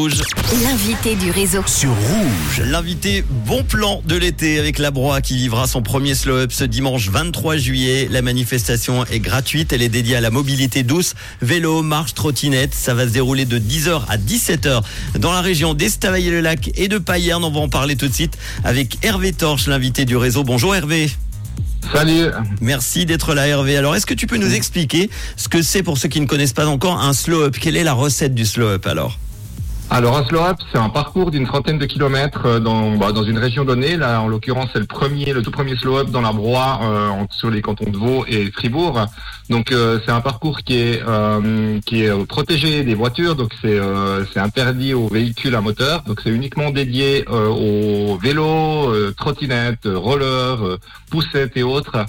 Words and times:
Rouge. 0.00 0.22
L'invité 0.64 1.14
du 1.14 1.30
réseau. 1.30 1.62
Sur 1.66 1.90
Rouge. 1.90 2.62
L'invité 2.64 3.22
bon 3.44 3.62
plan 3.64 4.00
de 4.06 4.16
l'été 4.16 4.58
avec 4.58 4.78
la 4.78 4.90
Broie 4.90 5.20
qui 5.20 5.36
vivra 5.36 5.66
son 5.66 5.82
premier 5.82 6.14
slow-up 6.14 6.52
ce 6.52 6.64
dimanche 6.64 7.10
23 7.10 7.58
juillet. 7.58 8.08
La 8.10 8.22
manifestation 8.22 9.04
est 9.04 9.20
gratuite. 9.20 9.74
Elle 9.74 9.82
est 9.82 9.90
dédiée 9.90 10.16
à 10.16 10.22
la 10.22 10.30
mobilité 10.30 10.84
douce. 10.84 11.14
Vélo, 11.42 11.82
marche, 11.82 12.14
trottinette. 12.14 12.72
Ça 12.74 12.94
va 12.94 13.06
se 13.06 13.12
dérouler 13.12 13.44
de 13.44 13.58
10h 13.58 14.04
à 14.08 14.16
17h 14.16 14.80
dans 15.18 15.32
la 15.32 15.42
région 15.42 15.74
d'Estavayer-le-Lac 15.74 16.70
et 16.76 16.88
de 16.88 16.96
Payerne. 16.96 17.44
On 17.44 17.50
va 17.50 17.60
en 17.60 17.68
parler 17.68 17.96
tout 17.96 18.08
de 18.08 18.14
suite 18.14 18.38
avec 18.64 19.04
Hervé 19.04 19.34
Torche, 19.34 19.66
l'invité 19.66 20.06
du 20.06 20.16
réseau. 20.16 20.44
Bonjour 20.44 20.74
Hervé. 20.74 21.10
Salut. 21.92 22.30
Merci 22.62 23.04
d'être 23.04 23.34
là 23.34 23.46
Hervé. 23.46 23.76
Alors 23.76 23.94
est-ce 23.94 24.06
que 24.06 24.14
tu 24.14 24.26
peux 24.26 24.38
nous 24.38 24.54
expliquer 24.54 25.10
ce 25.36 25.50
que 25.50 25.60
c'est 25.60 25.82
pour 25.82 25.98
ceux 25.98 26.08
qui 26.08 26.22
ne 26.22 26.26
connaissent 26.26 26.54
pas 26.54 26.66
encore 26.66 27.02
un 27.02 27.12
slow-up? 27.12 27.58
Quelle 27.60 27.76
est 27.76 27.84
la 27.84 27.92
recette 27.92 28.34
du 28.34 28.46
slow-up 28.46 28.86
alors? 28.86 29.18
Alors 29.92 30.16
un 30.16 30.24
slow 30.24 30.40
up, 30.40 30.58
c'est 30.70 30.78
un 30.78 30.88
parcours 30.88 31.32
d'une 31.32 31.46
trentaine 31.46 31.76
de 31.76 31.84
kilomètres 31.84 32.46
euh, 32.46 32.60
dans, 32.60 32.96
bah, 32.96 33.10
dans 33.10 33.24
une 33.24 33.38
région 33.38 33.64
donnée. 33.64 33.96
Là, 33.96 34.22
en 34.22 34.28
l'occurrence, 34.28 34.70
c'est 34.72 34.78
le 34.78 34.86
premier, 34.86 35.32
le 35.32 35.42
tout 35.42 35.50
premier 35.50 35.74
slow 35.74 35.98
up 35.98 36.10
dans 36.10 36.20
la 36.20 36.32
Broye, 36.32 36.78
euh, 36.82 37.24
sur 37.32 37.50
les 37.50 37.60
cantons 37.60 37.90
de 37.90 37.96
Vaud 37.96 38.24
et 38.28 38.52
Fribourg. 38.52 39.04
Donc 39.48 39.72
euh, 39.72 39.98
c'est 40.04 40.12
un 40.12 40.20
parcours 40.20 40.60
qui 40.60 40.78
est 40.78 41.02
qui 41.84 42.04
est 42.04 42.26
protégé 42.26 42.84
des 42.84 42.94
voitures, 42.94 43.34
donc 43.34 43.52
c'est 43.60 43.80
c'est 44.32 44.38
interdit 44.38 44.94
aux 44.94 45.08
véhicules 45.08 45.56
à 45.56 45.60
moteur. 45.60 46.02
Donc 46.02 46.20
c'est 46.22 46.30
uniquement 46.30 46.70
dédié 46.70 47.26
aux 47.28 48.16
vélos, 48.16 48.94
trottinettes, 49.16 49.86
rollers, 49.86 50.78
poussettes 51.10 51.56
et 51.56 51.64
autres. 51.64 52.04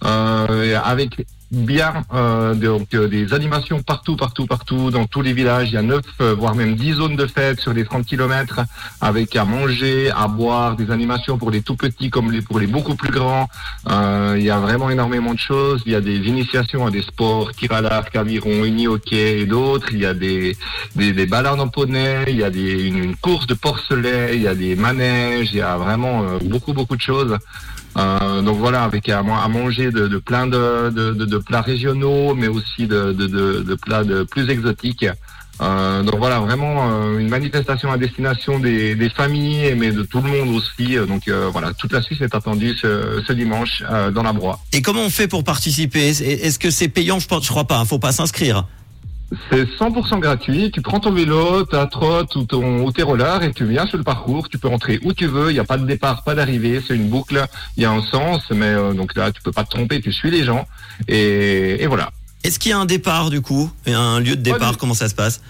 avec 0.00 1.26
bien 1.50 2.04
euh, 2.12 2.54
donc 2.54 2.94
euh, 2.94 3.08
des 3.08 3.32
animations 3.32 3.82
partout, 3.82 4.16
partout, 4.16 4.46
partout, 4.46 4.90
dans 4.90 5.06
tous 5.06 5.22
les 5.22 5.32
villages. 5.32 5.68
Il 5.70 5.74
y 5.74 5.76
a 5.76 5.82
neuf, 5.82 6.04
euh, 6.20 6.34
voire 6.34 6.54
même 6.54 6.74
dix 6.74 6.94
zones 6.94 7.16
de 7.16 7.26
fête 7.26 7.60
sur 7.60 7.72
les 7.72 7.84
30 7.84 8.04
kilomètres, 8.04 8.60
avec 9.00 9.36
à 9.36 9.44
manger, 9.44 10.10
à 10.10 10.28
boire, 10.28 10.76
des 10.76 10.90
animations 10.90 11.38
pour 11.38 11.50
les 11.50 11.62
tout 11.62 11.76
petits 11.76 12.10
comme 12.10 12.32
pour 12.42 12.58
les 12.58 12.66
beaucoup 12.66 12.96
plus 12.96 13.10
grands. 13.10 13.48
il 13.88 14.42
y 14.42 14.50
a 14.50 14.58
vraiment 14.58 14.90
énormément 14.90 15.34
de 15.34 15.38
choses. 15.38 15.82
Il 15.86 15.92
y 15.92 15.94
a 15.94 16.00
des 16.00 16.16
initiations 16.16 16.86
à 16.86 16.90
des 16.90 17.02
sports, 17.02 17.52
tir 17.52 17.72
à 17.72 17.80
l'arc, 17.80 18.14
aviron, 18.16 18.64
uni-hockey 18.64 19.40
et 19.40 19.46
d'autres. 19.46 19.88
Il 19.92 20.00
y 20.00 20.06
a 20.06 20.14
des, 20.14 20.56
des, 20.96 21.12
des 21.12 21.26
en 21.34 21.68
poney, 21.68 22.24
il 22.28 22.36
y 22.36 22.44
a 22.44 22.50
des, 22.50 22.84
une, 22.88 23.14
course 23.16 23.46
de 23.46 23.54
porcelet, 23.54 24.36
il 24.36 24.42
y 24.42 24.48
a 24.48 24.54
des 24.54 24.74
manèges, 24.74 25.50
il 25.52 25.58
y 25.58 25.62
a 25.62 25.76
vraiment 25.76 26.24
beaucoup, 26.42 26.72
beaucoup 26.72 26.96
de 26.96 27.02
choses. 27.02 27.38
Euh, 27.96 28.42
donc 28.42 28.58
voilà, 28.58 28.84
avec 28.84 29.08
à, 29.08 29.22
manger 29.22 29.90
de, 29.90 30.06
de 30.06 30.18
plein 30.18 30.46
de, 30.46 30.90
de, 30.90 31.12
de, 31.12 31.38
plats 31.38 31.62
régionaux, 31.62 32.34
mais 32.34 32.48
aussi 32.48 32.86
de, 32.86 33.74
plats 33.76 34.02
plus 34.30 34.50
exotiques. 34.50 35.06
Euh, 35.62 36.02
donc 36.02 36.16
voilà, 36.16 36.40
vraiment 36.40 36.90
euh, 36.90 37.18
une 37.18 37.28
manifestation 37.28 37.90
à 37.90 37.96
destination 37.96 38.58
des, 38.58 38.94
des, 38.94 39.08
familles, 39.08 39.74
mais 39.76 39.90
de 39.90 40.02
tout 40.02 40.20
le 40.20 40.30
monde 40.30 40.54
aussi. 40.54 40.96
Donc 41.08 41.28
euh, 41.28 41.48
voilà, 41.50 41.72
toute 41.72 41.92
la 41.92 42.02
Suisse 42.02 42.20
est 42.20 42.34
attendue 42.34 42.74
ce, 42.74 43.22
ce 43.26 43.32
dimanche 43.32 43.82
dans 44.12 44.22
la 44.22 44.32
Broye. 44.32 44.58
Et 44.72 44.82
comment 44.82 45.02
on 45.02 45.10
fait 45.10 45.28
pour 45.28 45.44
participer? 45.44 46.08
Est-ce 46.08 46.58
que 46.58 46.70
c'est 46.70 46.88
payant? 46.88 47.18
Je 47.18 47.26
ne 47.32 47.40
crois 47.40 47.64
pas. 47.64 47.80
Il 47.82 47.88
faut 47.88 47.98
pas 47.98 48.12
s'inscrire. 48.12 48.66
C'est 49.50 49.64
100% 49.64 50.20
gratuit. 50.20 50.70
Tu 50.70 50.80
prends 50.82 51.00
ton 51.00 51.12
vélo, 51.12 51.64
ta 51.64 51.86
trotte 51.86 52.36
ou, 52.36 52.44
ton, 52.44 52.84
ou 52.84 52.92
tes 52.92 53.02
rollers 53.02 53.42
et 53.42 53.52
tu 53.52 53.64
viens 53.64 53.86
sur 53.86 53.98
le 53.98 54.04
parcours. 54.04 54.48
Tu 54.48 54.58
peux 54.58 54.68
rentrer 54.68 55.00
où 55.02 55.12
tu 55.12 55.26
veux. 55.26 55.50
Il 55.50 55.54
n'y 55.54 55.60
a 55.60 55.64
pas 55.64 55.78
de 55.78 55.86
départ, 55.86 56.22
pas 56.22 56.34
d'arrivée. 56.34 56.80
C'est 56.86 56.94
une 56.94 57.08
boucle. 57.08 57.44
Il 57.76 57.82
y 57.82 57.86
a 57.86 57.90
un 57.90 58.02
sens, 58.02 58.42
mais 58.50 58.66
euh, 58.66 58.92
donc 58.92 59.16
là, 59.16 59.32
tu 59.32 59.42
peux 59.42 59.52
pas 59.52 59.64
te 59.64 59.70
tromper. 59.70 60.00
Tu 60.00 60.12
suis 60.12 60.30
les 60.30 60.44
gens 60.44 60.66
et, 61.08 61.82
et 61.82 61.86
voilà. 61.86 62.10
Est-ce 62.44 62.60
qu'il 62.60 62.70
y 62.70 62.72
a 62.72 62.78
un 62.78 62.86
départ 62.86 63.30
du 63.30 63.40
coup? 63.40 63.70
Un 63.86 64.20
lieu 64.20 64.36
de 64.36 64.42
départ 64.42 64.76
Comment 64.76 64.94
ça 64.94 65.08
se 65.08 65.14
passe? 65.14 65.40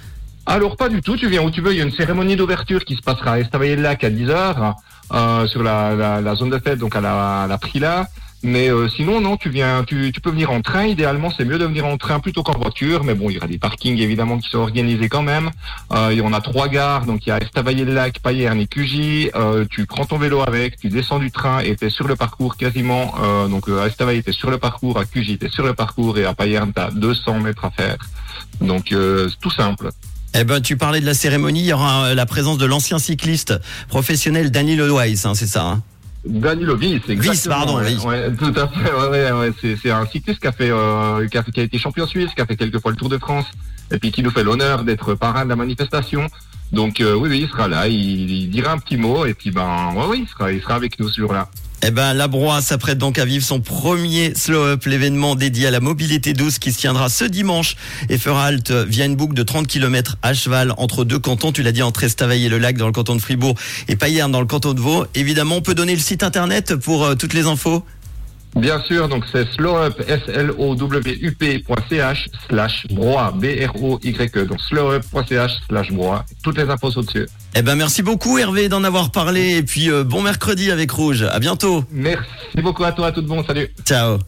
Alors 0.47 0.77
pas 0.77 0.89
du 0.89 1.03
tout, 1.03 1.17
tu 1.17 1.29
viens 1.29 1.43
où 1.43 1.51
tu 1.51 1.61
veux, 1.61 1.73
il 1.73 1.79
y 1.79 1.81
a 1.81 1.85
une 1.85 1.93
cérémonie 1.93 2.37
d'ouverture 2.37 2.85
qui 2.85 2.95
se 2.95 3.03
passera 3.03 3.33
à 3.33 3.39
Estavayer-le-Lac 3.41 4.05
à 4.05 4.11
10h 4.11 4.75
euh, 5.13 5.47
sur 5.49 5.65
la, 5.65 5.97
la, 5.97 6.21
la, 6.21 6.35
zone 6.37 6.51
de 6.51 6.59
fête, 6.59 6.79
donc 6.79 6.95
à 6.95 7.01
la, 7.01 7.43
à 7.43 7.47
la 7.49 7.59
Prila. 7.59 8.09
Mais 8.47 8.71
euh, 8.71 8.89
sinon, 8.89 9.21
non, 9.21 9.37
tu 9.37 9.51
viens, 9.51 9.83
tu, 9.83 10.13
tu, 10.13 10.21
peux 10.21 10.31
venir 10.31 10.53
en 10.53 10.61
train. 10.61 10.87
Idéalement, 10.87 11.33
c'est 11.37 11.45
mieux 11.45 11.59
de 11.59 11.65
venir 11.65 11.85
en 11.85 11.97
train 11.97 12.21
plutôt 12.21 12.45
qu'en 12.45 12.57
voiture. 12.57 13.03
Mais 13.03 13.15
bon, 13.15 13.29
il 13.29 13.35
y 13.35 13.39
aura 13.39 13.49
des 13.49 13.59
parkings 13.59 13.99
évidemment 13.99 14.39
qui 14.39 14.49
sont 14.49 14.59
organisés 14.59 15.09
quand 15.09 15.23
même. 15.23 15.51
Euh, 15.93 16.11
et 16.11 16.21
on 16.21 16.33
a 16.33 16.41
trois 16.41 16.69
gares, 16.69 17.07
donc 17.07 17.27
il 17.27 17.31
y 17.31 17.33
a 17.33 17.39
Estavayer-le-Lac, 17.39 18.21
Payerne 18.21 18.61
et 18.61 18.69
Cugy. 18.69 19.31
Euh, 19.35 19.65
tu 19.69 19.85
prends 19.87 20.05
ton 20.05 20.19
vélo 20.19 20.43
avec, 20.43 20.79
tu 20.79 20.91
descends 20.91 21.19
du 21.19 21.33
train 21.33 21.61
et 21.61 21.77
es 21.81 21.91
sur 21.91 22.07
le 22.07 22.15
parcours 22.15 22.57
quasiment. 22.57 23.15
Euh, 23.21 23.49
donc 23.49 23.69
à 23.69 23.89
Estavayer, 23.89 24.23
es 24.25 24.33
sur 24.33 24.53
le 24.53 24.59
parcours, 24.59 24.97
à 24.97 25.05
Cugy, 25.05 25.41
es 25.43 25.49
sur 25.49 25.67
le 25.67 25.75
parcours 25.75 26.17
et 26.17 26.25
à 26.25 26.33
Payerne, 26.33 26.73
as 26.77 26.93
200 26.93 27.41
mètres 27.41 27.65
à 27.65 27.73
faire. 27.73 27.97
Donc 28.61 28.87
c'est 28.91 29.41
tout 29.41 29.51
simple. 29.51 29.91
Eh 30.39 30.45
ben, 30.45 30.61
tu 30.61 30.77
parlais 30.77 31.01
de 31.01 31.07
la 31.07 31.15
cérémonie. 31.15 31.63
Il 31.63 31.67
y 31.67 31.73
aura 31.73 32.15
la 32.15 32.27
présence 32.27 32.59
de 32.59 32.67
l'ancien 32.67 33.01
cycliste 33.01 33.55
professionnel 33.89 34.53
Daniel 34.53 34.87
Lewis, 34.87 35.23
hein, 35.25 35.35
c'est 35.35 35.49
ça. 35.49 35.65
Hein? 35.65 35.83
Danilo 36.27 36.77
Vice, 36.77 37.03
pardon, 37.47 37.81
oui. 37.81 37.97
Ouais, 38.05 38.33
tout 38.35 38.53
à 38.57 38.69
fait, 38.69 38.93
ouais, 38.93 39.33
ouais, 39.33 39.53
c'est, 39.61 39.77
c'est 39.77 39.91
un 39.91 40.05
cycliste 40.07 40.41
qui 40.41 40.47
a 40.47 40.53
fait, 40.53 40.71
euh, 40.71 41.27
qui 41.29 41.39
a, 41.39 41.43
qui 41.43 41.61
a 41.61 41.63
été 41.63 41.79
champion 41.79 42.07
suisse, 42.07 42.35
qui 42.35 42.41
a 42.41 42.47
fait 42.47 42.57
quelques 42.57 42.81
fois 42.81 42.91
le 42.91 42.97
Tour 42.97 43.09
de 43.09 43.19
France, 43.19 43.47
et 43.91 43.99
puis 43.99 44.11
qui 44.11 44.23
nous 44.23 44.31
fait 44.31 44.43
l'honneur 44.43 44.85
d'être 44.85 45.15
parrain 45.15 45.45
de 45.45 45.51
la 45.51 45.57
manifestation. 45.57 46.27
Donc 46.73 47.01
euh, 47.01 47.15
oui, 47.15 47.29
oui, 47.31 47.41
il 47.43 47.49
sera 47.49 47.69
là, 47.69 47.87
il, 47.87 48.31
il, 48.31 48.51
dira 48.51 48.73
un 48.73 48.79
petit 48.79 48.97
mot, 48.97 49.25
et 49.25 49.35
puis 49.35 49.51
ben, 49.51 49.93
ouais, 49.95 50.05
oui, 50.09 50.21
il 50.27 50.29
sera, 50.29 50.53
il 50.53 50.61
sera 50.61 50.75
avec 50.75 50.99
nous 50.99 51.09
ce 51.09 51.21
jour-là. 51.21 51.49
Eh 51.83 51.91
ben, 51.91 52.15
la 52.15 52.27
s'apprête 52.63 52.97
donc 52.97 53.19
à 53.19 53.27
vivre 53.27 53.45
son 53.45 53.61
premier 53.61 54.35
Slow 54.35 54.63
Up, 54.63 54.87
l'événement 54.87 55.35
dédié 55.35 55.67
à 55.67 55.71
la 55.71 55.81
mobilité 55.81 56.33
douce 56.33 56.59
qui 56.59 56.73
se 56.73 56.79
tiendra 56.79 57.11
ce 57.11 57.25
dimanche 57.25 57.77
et 58.09 58.17
fera 58.17 58.47
halte 58.47 58.71
via 58.71 59.05
une 59.05 59.15
boucle 59.15 59.35
de 59.35 59.43
30 59.43 59.67
km 59.67 60.17
à 60.23 60.33
cheval 60.33 60.73
entre 60.79 61.05
deux 61.05 61.19
cantons. 61.19 61.53
Tu 61.53 61.63
l'as 61.63 61.73
dit, 61.73 61.83
entre 61.83 62.05
Estavayer 62.05 62.47
et 62.47 62.49
le 62.49 62.59
lac 62.59 62.79
dans 62.79 62.87
le 62.87 62.93
canton 62.93 63.15
de 63.15 63.21
Fribourg 63.21 63.55
et 63.89 63.97
Payerne 63.97 64.33
dans 64.33 64.41
le 64.41 64.47
canton 64.47 64.73
de 64.73 64.81
Vaud. 64.81 65.07
Évidemment, 65.15 65.57
on 65.57 65.63
peut 65.63 65.75
donner 65.75 65.95
le 65.95 66.01
site 66.01 66.23
internet 66.23 66.75
pour 66.77 67.05
euh, 67.05 67.15
toutes 67.15 67.35
les 67.35 67.47
infos. 67.47 67.85
Bien 68.57 68.81
sûr, 68.81 69.09
donc 69.09 69.25
c'est 69.31 69.47
slowup, 69.53 70.01
s 70.09 70.23
l 70.29 70.51
o 70.57 70.75
w 70.75 71.19
u 71.21 71.33
p.ch 71.33 72.29
slash 72.49 72.87
broie, 72.89 73.33
B-R-O-Y-E, 73.37 74.45
donc 74.47 74.61
slowup.ch 74.63 75.53
slash 75.69 75.93
broie. 75.93 76.25
Toutes 76.43 76.57
les 76.57 76.69
infos 76.71 76.91
sont 76.91 77.03
dessus. 77.03 77.27
Eh 77.55 77.63
ben, 77.63 77.77
merci 77.77 78.03
beaucoup 78.03 78.39
Hervé 78.39 78.69
d'en 78.69 78.83
avoir 78.83 79.11
parlé 79.11 79.59
et 79.59 79.63
puis 79.63 79.91
euh, 79.91 80.05
bon 80.05 80.23
mercredi 80.23 80.71
avec 80.71 80.91
Rouge. 80.91 81.23
À 81.23 81.39
bientôt. 81.39 81.85
Merci 81.91 82.27
beaucoup 82.63 82.85
à 82.85 82.93
toi, 82.93 83.09
à 83.09 83.13
tout 83.13 83.21
le 83.21 83.29
monde. 83.29 83.45
Salut. 83.47 83.69
Ciao. 83.85 84.19